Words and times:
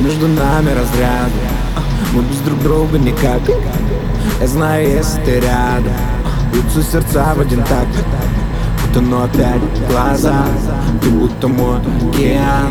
Между 0.00 0.28
нами 0.28 0.70
разряд. 0.70 1.30
Мы 2.12 2.22
без 2.22 2.38
друг 2.38 2.62
друга 2.62 2.98
никак. 2.98 3.40
Я 4.40 4.46
знаю, 4.46 4.88
если 4.88 5.20
ты 5.20 5.40
рядом 5.40 5.92
Бьются 6.52 6.82
сердца 6.82 7.34
в 7.34 7.40
один 7.40 7.62
такт. 7.64 7.88
Тону 8.92 9.22
опять 9.22 9.60
глаза 9.88 10.44
Ты 11.02 11.10
будто 11.10 11.48
мой 11.48 11.78
океан. 11.78 12.70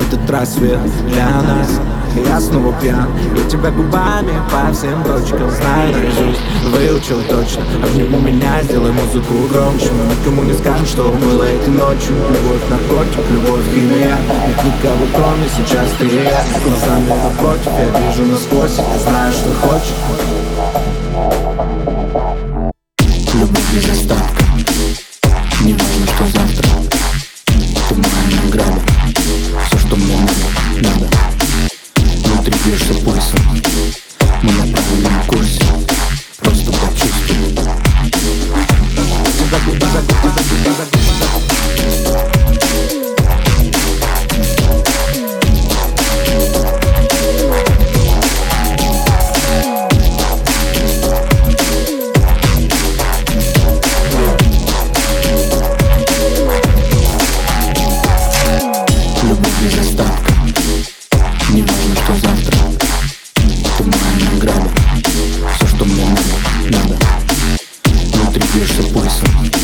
Этот 0.00 0.28
рассвет 0.28 0.80
для 1.08 1.26
нас 1.42 1.80
я 2.16 2.40
снова 2.40 2.72
пьян 2.80 3.08
Я 3.36 3.44
тебя 3.48 3.70
губами 3.70 4.32
по 4.50 4.72
всем 4.72 5.02
точкам 5.04 5.50
Знаю 5.50 5.94
наизусть, 5.94 6.40
выучил 6.64 7.22
точно 7.28 7.62
Обними 7.82 8.16
меня, 8.16 8.62
сделай 8.62 8.92
музыку 8.92 9.34
громче. 9.52 9.90
Мы 9.92 10.14
никому 10.14 10.42
не 10.44 10.54
скажем, 10.54 10.86
что 10.86 11.10
было 11.10 11.44
этой 11.44 11.72
ночью. 11.72 12.14
Любовь, 12.14 12.62
наркотик, 12.70 13.30
любовь, 13.30 13.64
химия 13.74 14.16
Нет 14.46 14.64
никого, 14.64 15.06
кроме 15.14 15.48
сейчас 15.56 15.90
ты 15.98 16.06
и 16.06 16.24
я. 16.24 16.44
Глазами 16.64 17.08
напротив, 17.22 17.72
я 17.78 18.00
вижу 18.00 18.24
насквозь 18.30 18.78
Я 18.78 18.98
знаю, 18.98 19.32
что 19.32 19.50
хочешь. 19.66 19.94
Любовь 23.34 23.74
без 23.74 23.90
остатка 23.90 24.33
poison. 68.94 69.63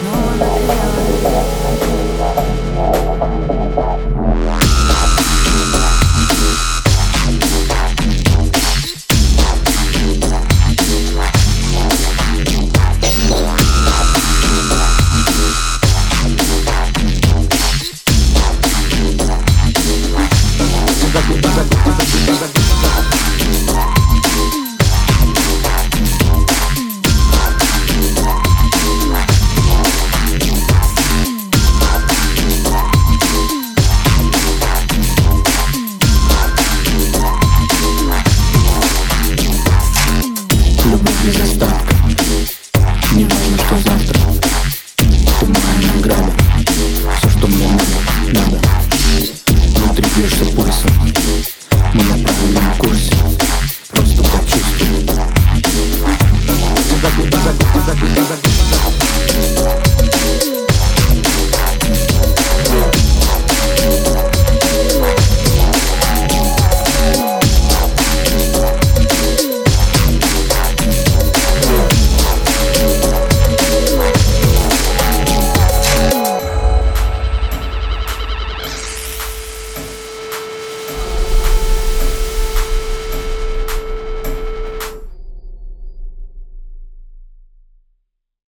Small 0.00 1.59
curso, 50.46 50.88
curso, 50.98 51.52
voy 51.92 52.02
a 52.02 52.24
pagar 52.24 52.72
un 52.72 52.78
curso. 52.78 53.19